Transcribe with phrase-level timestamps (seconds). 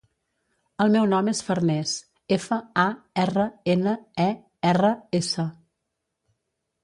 [0.85, 1.91] El meu nom és Farners:
[2.37, 2.87] efa, a,
[3.25, 3.93] erra, ena,
[4.23, 4.27] e,
[4.73, 4.91] erra,
[5.23, 5.45] essa.